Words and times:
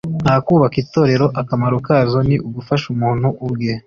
nta 0.23 0.35
kubaka 0.45 0.75
itorero 0.83 1.25
akamaro 1.41 1.75
kazo 1.87 2.19
ni 2.27 2.35
ugufasha 2.47 2.85
umuntu 2.93 3.27
ubwe 3.45 3.71